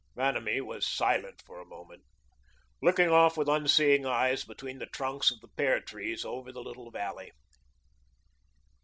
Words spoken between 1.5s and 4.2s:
a moment, looking off with unseeing